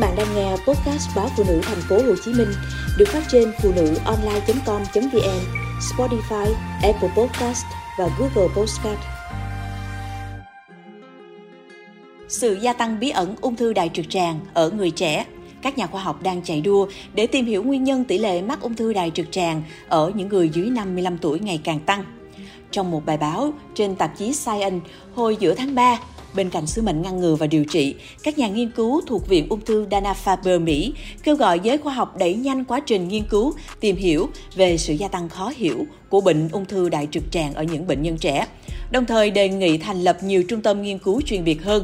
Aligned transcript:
bạn 0.00 0.16
đang 0.16 0.34
nghe 0.34 0.50
podcast 0.50 1.16
báo 1.16 1.28
phụ 1.36 1.44
nữ 1.48 1.60
thành 1.62 1.80
phố 1.88 1.96
Hồ 1.96 2.14
Chí 2.24 2.32
Minh 2.32 2.48
được 2.98 3.08
phát 3.08 3.22
trên 3.28 3.52
phụ 3.62 3.72
nữ 3.76 3.94
online.com.vn, 4.04 5.40
Spotify, 5.80 6.52
Apple 6.82 7.10
Podcast 7.16 7.64
và 7.98 8.08
Google 8.18 8.54
Podcast. 8.56 9.00
Sự 12.28 12.58
gia 12.60 12.72
tăng 12.72 13.00
bí 13.00 13.10
ẩn 13.10 13.34
ung 13.40 13.56
thư 13.56 13.72
đại 13.72 13.90
trực 13.94 14.10
tràng 14.10 14.40
ở 14.54 14.70
người 14.70 14.90
trẻ 14.90 15.24
các 15.62 15.78
nhà 15.78 15.86
khoa 15.86 16.02
học 16.02 16.22
đang 16.22 16.42
chạy 16.42 16.60
đua 16.60 16.86
để 17.14 17.26
tìm 17.26 17.46
hiểu 17.46 17.62
nguyên 17.62 17.84
nhân 17.84 18.04
tỷ 18.04 18.18
lệ 18.18 18.42
mắc 18.42 18.60
ung 18.60 18.74
thư 18.74 18.92
đại 18.92 19.10
trực 19.14 19.32
tràng 19.32 19.62
ở 19.88 20.12
những 20.14 20.28
người 20.28 20.48
dưới 20.48 20.70
55 20.70 21.18
tuổi 21.18 21.40
ngày 21.40 21.60
càng 21.64 21.80
tăng. 21.80 22.04
Trong 22.70 22.90
một 22.90 23.06
bài 23.06 23.16
báo 23.16 23.52
trên 23.74 23.96
tạp 23.96 24.18
chí 24.18 24.32
Science 24.32 24.90
hồi 25.14 25.36
giữa 25.40 25.54
tháng 25.54 25.74
3, 25.74 25.98
Bên 26.34 26.50
cạnh 26.50 26.66
sứ 26.66 26.82
mệnh 26.82 27.02
ngăn 27.02 27.20
ngừa 27.20 27.34
và 27.34 27.46
điều 27.46 27.64
trị, 27.64 27.94
các 28.22 28.38
nhà 28.38 28.48
nghiên 28.48 28.70
cứu 28.70 29.00
thuộc 29.06 29.28
Viện 29.28 29.46
Ung 29.48 29.60
thư 29.60 29.86
Dana-Farber 29.86 30.60
Mỹ 30.60 30.92
kêu 31.22 31.36
gọi 31.36 31.60
giới 31.60 31.78
khoa 31.78 31.94
học 31.94 32.16
đẩy 32.18 32.34
nhanh 32.34 32.64
quá 32.64 32.80
trình 32.80 33.08
nghiên 33.08 33.24
cứu, 33.24 33.52
tìm 33.80 33.96
hiểu 33.96 34.28
về 34.54 34.76
sự 34.78 34.94
gia 34.94 35.08
tăng 35.08 35.28
khó 35.28 35.52
hiểu 35.56 35.86
của 36.08 36.20
bệnh 36.20 36.48
ung 36.52 36.64
thư 36.64 36.88
đại 36.88 37.08
trực 37.10 37.22
tràng 37.30 37.54
ở 37.54 37.62
những 37.62 37.86
bệnh 37.86 38.02
nhân 38.02 38.18
trẻ, 38.18 38.46
đồng 38.90 39.06
thời 39.06 39.30
đề 39.30 39.48
nghị 39.48 39.78
thành 39.78 40.02
lập 40.02 40.18
nhiều 40.22 40.42
trung 40.42 40.62
tâm 40.62 40.82
nghiên 40.82 40.98
cứu 40.98 41.20
chuyên 41.20 41.44
biệt 41.44 41.62
hơn. 41.62 41.82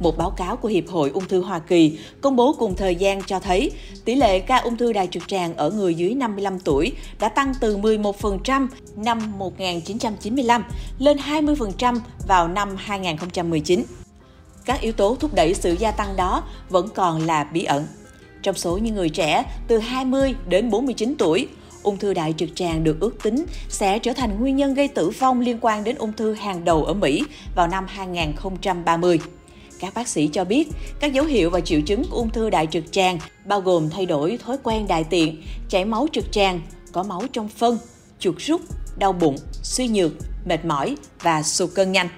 Một 0.00 0.18
báo 0.18 0.30
cáo 0.30 0.56
của 0.56 0.68
Hiệp 0.68 0.88
hội 0.88 1.10
Ung 1.10 1.28
thư 1.28 1.42
Hoa 1.42 1.58
Kỳ 1.58 1.98
công 2.20 2.36
bố 2.36 2.52
cùng 2.58 2.74
thời 2.74 2.96
gian 2.96 3.22
cho 3.22 3.40
thấy 3.40 3.70
tỷ 4.04 4.14
lệ 4.14 4.40
ca 4.40 4.56
ung 4.56 4.76
thư 4.76 4.92
đại 4.92 5.08
trực 5.10 5.28
tràng 5.28 5.56
ở 5.56 5.70
người 5.70 5.94
dưới 5.94 6.14
55 6.14 6.58
tuổi 6.58 6.92
đã 7.20 7.28
tăng 7.28 7.52
từ 7.60 7.76
11% 7.78 8.68
năm 8.96 9.38
1995 9.38 10.64
lên 10.98 11.16
20% 11.16 11.98
vào 12.28 12.48
năm 12.48 12.76
2019. 12.76 13.84
Các 14.64 14.80
yếu 14.80 14.92
tố 14.92 15.16
thúc 15.20 15.34
đẩy 15.34 15.54
sự 15.54 15.76
gia 15.78 15.90
tăng 15.90 16.16
đó 16.16 16.42
vẫn 16.68 16.88
còn 16.94 17.26
là 17.26 17.44
bí 17.44 17.64
ẩn. 17.64 17.86
Trong 18.42 18.54
số 18.54 18.78
những 18.78 18.94
người 18.94 19.08
trẻ 19.08 19.44
từ 19.68 19.78
20 19.78 20.34
đến 20.46 20.70
49 20.70 21.14
tuổi, 21.18 21.48
ung 21.82 21.96
thư 21.96 22.14
đại 22.14 22.34
trực 22.36 22.48
tràng 22.54 22.84
được 22.84 23.00
ước 23.00 23.22
tính 23.22 23.44
sẽ 23.68 23.98
trở 23.98 24.12
thành 24.12 24.40
nguyên 24.40 24.56
nhân 24.56 24.74
gây 24.74 24.88
tử 24.88 25.10
vong 25.10 25.40
liên 25.40 25.58
quan 25.60 25.84
đến 25.84 25.96
ung 25.96 26.12
thư 26.12 26.32
hàng 26.32 26.64
đầu 26.64 26.84
ở 26.84 26.94
Mỹ 26.94 27.24
vào 27.56 27.68
năm 27.68 27.86
2030. 27.88 29.20
Các 29.82 29.94
bác 29.94 30.08
sĩ 30.08 30.28
cho 30.32 30.44
biết, 30.44 30.68
các 31.00 31.12
dấu 31.12 31.24
hiệu 31.24 31.50
và 31.50 31.60
triệu 31.60 31.80
chứng 31.80 32.04
của 32.10 32.16
ung 32.16 32.30
thư 32.30 32.50
đại 32.50 32.66
trực 32.70 32.92
tràng 32.92 33.18
bao 33.44 33.60
gồm 33.60 33.90
thay 33.90 34.06
đổi 34.06 34.38
thói 34.44 34.56
quen 34.62 34.86
đại 34.88 35.04
tiện, 35.04 35.42
chảy 35.68 35.84
máu 35.84 36.06
trực 36.12 36.32
tràng, 36.32 36.60
có 36.92 37.02
máu 37.02 37.22
trong 37.32 37.48
phân, 37.48 37.78
chuột 38.18 38.38
rút, 38.38 38.60
đau 38.98 39.12
bụng, 39.12 39.36
suy 39.62 39.88
nhược, 39.88 40.12
mệt 40.44 40.64
mỏi 40.64 40.96
và 41.22 41.42
sụt 41.42 41.70
cân 41.74 41.92
nhanh. 41.92 42.08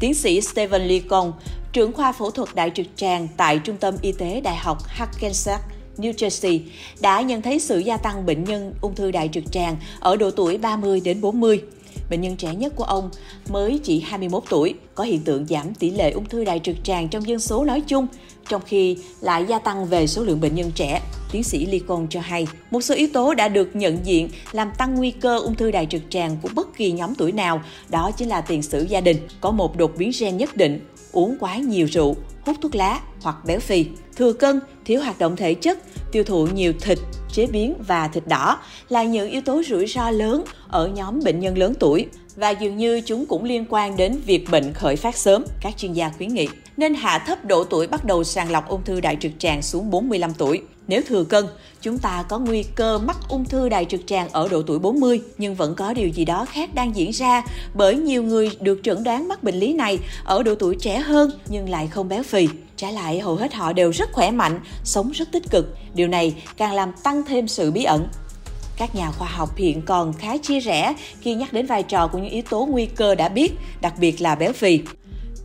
Tiến 0.00 0.14
sĩ 0.14 0.40
Stephen 0.40 0.82
Lee 0.82 1.00
Kong, 1.00 1.32
trưởng 1.72 1.92
khoa 1.92 2.12
phẫu 2.12 2.30
thuật 2.30 2.48
đại 2.54 2.70
trực 2.74 2.86
tràng 2.96 3.28
tại 3.36 3.58
Trung 3.58 3.76
tâm 3.76 3.94
Y 4.02 4.12
tế 4.12 4.40
Đại 4.40 4.56
học 4.56 4.78
Hackensack, 4.86 5.64
New 5.98 6.12
Jersey 6.12 6.60
đã 7.00 7.20
nhận 7.20 7.42
thấy 7.42 7.58
sự 7.58 7.78
gia 7.78 7.96
tăng 7.96 8.26
bệnh 8.26 8.44
nhân 8.44 8.74
ung 8.80 8.94
thư 8.94 9.10
đại 9.10 9.28
trực 9.32 9.52
tràng 9.52 9.76
ở 10.00 10.16
độ 10.16 10.30
tuổi 10.30 10.58
30 10.58 11.00
đến 11.00 11.20
40. 11.20 11.62
Bệnh 12.10 12.20
nhân 12.20 12.36
trẻ 12.36 12.54
nhất 12.54 12.72
của 12.76 12.84
ông 12.84 13.10
mới 13.48 13.80
chỉ 13.84 14.00
21 14.00 14.42
tuổi, 14.50 14.74
có 14.94 15.04
hiện 15.04 15.20
tượng 15.24 15.46
giảm 15.46 15.74
tỷ 15.74 15.90
lệ 15.90 16.10
ung 16.10 16.24
thư 16.24 16.44
đại 16.44 16.60
trực 16.62 16.76
tràng 16.84 17.08
trong 17.08 17.28
dân 17.28 17.40
số 17.40 17.64
nói 17.64 17.80
chung, 17.80 18.06
trong 18.48 18.62
khi 18.66 18.96
lại 19.20 19.44
gia 19.48 19.58
tăng 19.58 19.86
về 19.86 20.06
số 20.06 20.24
lượng 20.24 20.40
bệnh 20.40 20.54
nhân 20.54 20.70
trẻ. 20.74 21.02
Tiến 21.32 21.44
sĩ 21.44 21.66
Lee 21.66 21.80
cho 22.10 22.20
hay, 22.20 22.46
một 22.70 22.80
số 22.80 22.94
yếu 22.94 23.08
tố 23.12 23.34
đã 23.34 23.48
được 23.48 23.76
nhận 23.76 23.98
diện 24.04 24.28
làm 24.52 24.70
tăng 24.78 24.94
nguy 24.94 25.10
cơ 25.10 25.38
ung 25.38 25.54
thư 25.54 25.70
đại 25.70 25.86
trực 25.86 26.02
tràng 26.10 26.36
của 26.42 26.48
bất 26.54 26.76
kỳ 26.76 26.92
nhóm 26.92 27.14
tuổi 27.14 27.32
nào, 27.32 27.62
đó 27.88 28.10
chính 28.16 28.28
là 28.28 28.40
tiền 28.40 28.62
sử 28.62 28.82
gia 28.82 29.00
đình, 29.00 29.16
có 29.40 29.50
một 29.50 29.76
đột 29.76 29.92
biến 29.98 30.10
gen 30.20 30.36
nhất 30.36 30.56
định, 30.56 30.80
uống 31.12 31.36
quá 31.40 31.56
nhiều 31.56 31.86
rượu, 31.86 32.16
hút 32.46 32.56
thuốc 32.60 32.74
lá 32.74 33.00
hoặc 33.22 33.36
béo 33.46 33.60
phì, 33.60 33.86
thừa 34.16 34.32
cân, 34.32 34.60
thiếu 34.84 35.00
hoạt 35.00 35.18
động 35.18 35.36
thể 35.36 35.54
chất, 35.54 35.78
tiêu 36.12 36.24
thụ 36.24 36.46
nhiều 36.46 36.72
thịt, 36.80 36.98
chế 37.32 37.46
biến 37.46 37.74
và 37.86 38.08
thịt 38.08 38.26
đỏ 38.26 38.58
là 38.88 39.02
những 39.02 39.30
yếu 39.30 39.40
tố 39.40 39.62
rủi 39.68 39.86
ro 39.86 40.10
lớn 40.10 40.44
ở 40.68 40.88
nhóm 40.88 41.20
bệnh 41.24 41.40
nhân 41.40 41.58
lớn 41.58 41.74
tuổi 41.80 42.06
và 42.36 42.50
dường 42.50 42.76
như 42.76 43.00
chúng 43.00 43.26
cũng 43.26 43.44
liên 43.44 43.64
quan 43.68 43.96
đến 43.96 44.20
việc 44.26 44.50
bệnh 44.50 44.72
khởi 44.72 44.96
phát 44.96 45.16
sớm, 45.16 45.44
các 45.60 45.76
chuyên 45.76 45.92
gia 45.92 46.10
khuyến 46.16 46.34
nghị. 46.34 46.48
Nên 46.78 46.94
hạ 46.94 47.18
thấp 47.18 47.44
độ 47.44 47.64
tuổi 47.64 47.86
bắt 47.86 48.04
đầu 48.04 48.24
sàng 48.24 48.50
lọc 48.50 48.68
ung 48.68 48.84
thư 48.84 49.00
đại 49.00 49.16
trực 49.20 49.32
tràng 49.38 49.62
xuống 49.62 49.90
45 49.90 50.34
tuổi. 50.34 50.62
Nếu 50.88 51.02
thừa 51.06 51.24
cân, 51.24 51.46
chúng 51.80 51.98
ta 51.98 52.24
có 52.28 52.38
nguy 52.38 52.62
cơ 52.62 52.98
mắc 52.98 53.16
ung 53.28 53.44
thư 53.44 53.68
đại 53.68 53.84
trực 53.84 54.00
tràng 54.06 54.28
ở 54.32 54.48
độ 54.48 54.62
tuổi 54.62 54.78
40, 54.78 55.20
nhưng 55.38 55.54
vẫn 55.54 55.74
có 55.74 55.92
điều 55.92 56.08
gì 56.08 56.24
đó 56.24 56.44
khác 56.44 56.74
đang 56.74 56.96
diễn 56.96 57.10
ra 57.10 57.42
bởi 57.74 57.96
nhiều 57.96 58.22
người 58.22 58.50
được 58.60 58.80
chẩn 58.82 59.04
đoán 59.04 59.28
mắc 59.28 59.42
bệnh 59.42 59.54
lý 59.54 59.72
này 59.72 59.98
ở 60.24 60.42
độ 60.42 60.54
tuổi 60.54 60.76
trẻ 60.80 60.98
hơn 60.98 61.30
nhưng 61.48 61.68
lại 61.68 61.86
không 61.86 62.08
béo 62.08 62.22
phì. 62.22 62.48
Trái 62.76 62.92
lại, 62.92 63.20
hầu 63.20 63.34
hết 63.34 63.54
họ 63.54 63.72
đều 63.72 63.90
rất 63.90 64.12
khỏe 64.12 64.30
mạnh, 64.30 64.60
sống 64.84 65.10
rất 65.10 65.32
tích 65.32 65.50
cực. 65.50 65.76
Điều 65.94 66.08
này 66.08 66.34
càng 66.56 66.72
làm 66.72 66.92
tăng 67.02 67.22
thêm 67.24 67.48
sự 67.48 67.70
bí 67.70 67.84
ẩn 67.84 68.08
các 68.78 68.94
nhà 68.94 69.10
khoa 69.10 69.28
học 69.28 69.56
hiện 69.56 69.82
còn 69.82 70.12
khá 70.12 70.36
chia 70.36 70.60
rẽ 70.60 70.94
khi 71.20 71.34
nhắc 71.34 71.52
đến 71.52 71.66
vai 71.66 71.82
trò 71.82 72.08
của 72.08 72.18
những 72.18 72.30
yếu 72.30 72.42
tố 72.50 72.66
nguy 72.66 72.86
cơ 72.86 73.14
đã 73.14 73.28
biết, 73.28 73.52
đặc 73.80 73.94
biệt 74.00 74.20
là 74.20 74.34
béo 74.34 74.52
phì. 74.52 74.80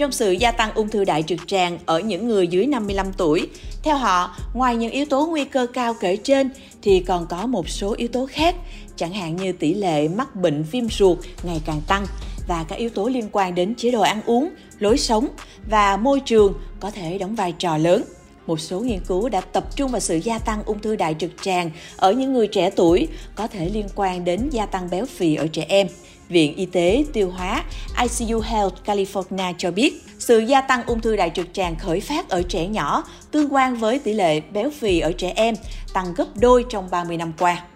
Trong 0.00 0.12
sự 0.12 0.32
gia 0.32 0.52
tăng 0.52 0.74
ung 0.74 0.88
thư 0.88 1.04
đại 1.04 1.22
trực 1.22 1.38
tràng 1.46 1.78
ở 1.86 2.00
những 2.00 2.28
người 2.28 2.46
dưới 2.46 2.66
55 2.66 3.06
tuổi, 3.12 3.48
theo 3.82 3.96
họ, 3.96 4.36
ngoài 4.54 4.76
những 4.76 4.92
yếu 4.92 5.04
tố 5.04 5.26
nguy 5.26 5.44
cơ 5.44 5.66
cao 5.72 5.94
kể 6.00 6.16
trên 6.16 6.50
thì 6.82 7.00
còn 7.00 7.26
có 7.26 7.46
một 7.46 7.68
số 7.68 7.94
yếu 7.96 8.08
tố 8.08 8.26
khác, 8.26 8.54
chẳng 8.96 9.12
hạn 9.12 9.36
như 9.36 9.52
tỷ 9.52 9.74
lệ 9.74 10.08
mắc 10.08 10.36
bệnh 10.36 10.62
viêm 10.62 10.88
ruột 10.88 11.18
ngày 11.42 11.60
càng 11.66 11.80
tăng 11.86 12.06
và 12.48 12.64
các 12.68 12.76
yếu 12.76 12.90
tố 12.90 13.08
liên 13.08 13.28
quan 13.32 13.54
đến 13.54 13.74
chế 13.74 13.90
độ 13.90 14.00
ăn 14.00 14.20
uống, 14.26 14.50
lối 14.78 14.98
sống 14.98 15.28
và 15.70 15.96
môi 15.96 16.20
trường 16.20 16.54
có 16.80 16.90
thể 16.90 17.18
đóng 17.18 17.34
vai 17.34 17.54
trò 17.58 17.76
lớn 17.76 18.04
một 18.50 18.60
số 18.60 18.80
nghiên 18.80 19.00
cứu 19.00 19.28
đã 19.28 19.40
tập 19.40 19.76
trung 19.76 19.90
vào 19.90 20.00
sự 20.00 20.16
gia 20.16 20.38
tăng 20.38 20.62
ung 20.64 20.78
thư 20.78 20.96
đại 20.96 21.16
trực 21.18 21.30
tràng 21.42 21.70
ở 21.96 22.12
những 22.12 22.32
người 22.32 22.46
trẻ 22.46 22.70
tuổi 22.70 23.08
có 23.34 23.46
thể 23.46 23.68
liên 23.68 23.86
quan 23.94 24.24
đến 24.24 24.48
gia 24.50 24.66
tăng 24.66 24.90
béo 24.90 25.06
phì 25.06 25.34
ở 25.34 25.46
trẻ 25.46 25.66
em. 25.68 25.86
Viện 26.28 26.56
Y 26.56 26.66
tế 26.66 27.04
Tiêu 27.12 27.30
hóa 27.30 27.64
ICU 28.02 28.40
Health 28.40 28.74
California 28.84 29.54
cho 29.58 29.70
biết, 29.70 30.02
sự 30.18 30.38
gia 30.38 30.60
tăng 30.60 30.82
ung 30.86 31.00
thư 31.00 31.16
đại 31.16 31.30
trực 31.34 31.46
tràng 31.52 31.76
khởi 31.78 32.00
phát 32.00 32.28
ở 32.28 32.42
trẻ 32.42 32.66
nhỏ 32.66 33.04
tương 33.30 33.54
quan 33.54 33.76
với 33.76 33.98
tỷ 33.98 34.12
lệ 34.12 34.40
béo 34.40 34.70
phì 34.70 35.00
ở 35.00 35.12
trẻ 35.12 35.32
em 35.36 35.54
tăng 35.92 36.14
gấp 36.14 36.26
đôi 36.34 36.64
trong 36.70 36.90
30 36.90 37.16
năm 37.16 37.32
qua 37.38 37.69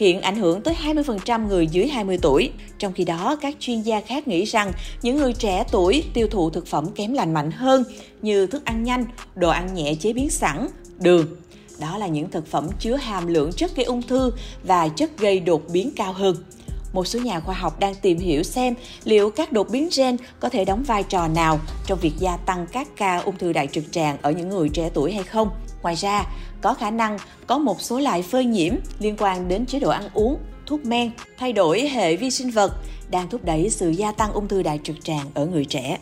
hiện 0.00 0.20
ảnh 0.20 0.36
hưởng 0.36 0.62
tới 0.62 0.74
20% 0.84 1.46
người 1.46 1.66
dưới 1.66 1.88
20 1.88 2.18
tuổi. 2.22 2.50
Trong 2.78 2.92
khi 2.92 3.04
đó, 3.04 3.36
các 3.40 3.56
chuyên 3.60 3.82
gia 3.82 4.00
khác 4.00 4.28
nghĩ 4.28 4.44
rằng 4.44 4.72
những 5.02 5.16
người 5.16 5.32
trẻ 5.32 5.64
tuổi 5.72 6.04
tiêu 6.14 6.28
thụ 6.30 6.50
thực 6.50 6.66
phẩm 6.66 6.86
kém 6.94 7.12
lành 7.12 7.34
mạnh 7.34 7.50
hơn 7.50 7.84
như 8.22 8.46
thức 8.46 8.64
ăn 8.64 8.84
nhanh, 8.84 9.04
đồ 9.34 9.48
ăn 9.48 9.74
nhẹ 9.74 9.94
chế 9.94 10.12
biến 10.12 10.30
sẵn, 10.30 10.68
đường. 11.00 11.26
Đó 11.80 11.98
là 11.98 12.06
những 12.06 12.30
thực 12.30 12.46
phẩm 12.46 12.68
chứa 12.80 12.96
hàm 12.96 13.26
lượng 13.26 13.52
chất 13.52 13.76
gây 13.76 13.84
ung 13.84 14.02
thư 14.02 14.32
và 14.62 14.88
chất 14.88 15.18
gây 15.18 15.40
đột 15.40 15.62
biến 15.72 15.90
cao 15.96 16.12
hơn 16.12 16.36
một 16.92 17.06
số 17.06 17.18
nhà 17.18 17.40
khoa 17.40 17.54
học 17.54 17.80
đang 17.80 17.94
tìm 17.94 18.18
hiểu 18.18 18.42
xem 18.42 18.74
liệu 19.04 19.30
các 19.30 19.52
đột 19.52 19.68
biến 19.70 19.88
gen 19.96 20.16
có 20.40 20.48
thể 20.48 20.64
đóng 20.64 20.82
vai 20.82 21.02
trò 21.02 21.28
nào 21.28 21.60
trong 21.86 21.98
việc 22.02 22.12
gia 22.18 22.36
tăng 22.36 22.66
các 22.72 22.88
ca 22.96 23.18
ung 23.18 23.38
thư 23.38 23.52
đại 23.52 23.66
trực 23.66 23.84
tràng 23.92 24.16
ở 24.22 24.30
những 24.30 24.48
người 24.48 24.68
trẻ 24.68 24.90
tuổi 24.94 25.12
hay 25.12 25.24
không. 25.24 25.50
Ngoài 25.82 25.94
ra, 25.94 26.26
có 26.60 26.74
khả 26.74 26.90
năng 26.90 27.18
có 27.46 27.58
một 27.58 27.80
số 27.80 27.98
loại 27.98 28.22
phơi 28.22 28.44
nhiễm 28.44 28.74
liên 28.98 29.16
quan 29.18 29.48
đến 29.48 29.66
chế 29.66 29.80
độ 29.80 29.90
ăn 29.90 30.08
uống, 30.14 30.38
thuốc 30.66 30.84
men, 30.84 31.10
thay 31.38 31.52
đổi 31.52 31.88
hệ 31.88 32.16
vi 32.16 32.30
sinh 32.30 32.50
vật 32.50 32.72
đang 33.10 33.28
thúc 33.28 33.44
đẩy 33.44 33.70
sự 33.70 33.90
gia 33.90 34.12
tăng 34.12 34.32
ung 34.32 34.48
thư 34.48 34.62
đại 34.62 34.80
trực 34.84 35.04
tràng 35.04 35.26
ở 35.34 35.46
người 35.46 35.64
trẻ. 35.64 35.98